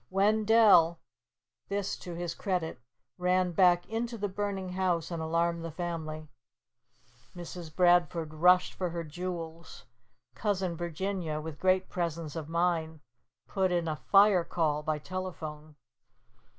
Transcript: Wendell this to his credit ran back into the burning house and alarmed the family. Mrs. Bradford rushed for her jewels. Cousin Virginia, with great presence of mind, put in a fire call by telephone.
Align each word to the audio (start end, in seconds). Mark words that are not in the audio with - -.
Wendell 0.09 0.99
this 1.67 1.95
to 1.97 2.15
his 2.15 2.33
credit 2.33 2.81
ran 3.19 3.51
back 3.51 3.87
into 3.87 4.17
the 4.17 4.27
burning 4.27 4.69
house 4.69 5.11
and 5.11 5.21
alarmed 5.21 5.63
the 5.63 5.69
family. 5.69 6.27
Mrs. 7.35 7.71
Bradford 7.75 8.33
rushed 8.33 8.73
for 8.73 8.89
her 8.89 9.03
jewels. 9.03 9.85
Cousin 10.33 10.75
Virginia, 10.75 11.39
with 11.39 11.59
great 11.59 11.87
presence 11.87 12.35
of 12.35 12.49
mind, 12.49 13.01
put 13.47 13.71
in 13.71 13.87
a 13.87 13.95
fire 14.11 14.43
call 14.43 14.81
by 14.81 14.97
telephone. 14.97 15.75